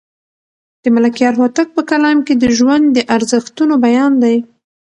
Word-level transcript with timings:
د 0.83 0.85
ملکیار 0.95 1.33
هوتک 1.39 1.67
په 1.75 1.81
کلام 1.89 2.17
کې 2.25 2.33
د 2.37 2.45
ژوند 2.57 2.85
د 2.91 2.97
ارزښتونو 3.15 3.73
بیان 3.85 4.11
دی. 4.23 4.37